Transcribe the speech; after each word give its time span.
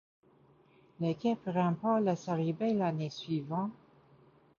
L'équipe 0.99 1.43
remporte 1.45 2.01
la 2.01 2.15
Série 2.15 2.53
B 2.53 2.61
l'année 2.75 3.11
suivante. 3.11 3.69